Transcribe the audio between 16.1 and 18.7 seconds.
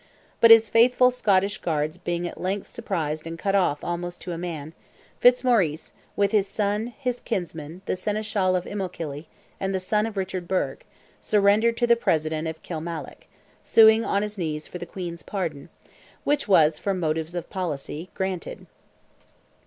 which was, from motives of policy, granted.